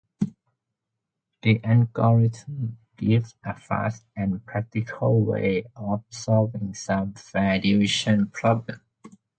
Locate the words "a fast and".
3.45-4.43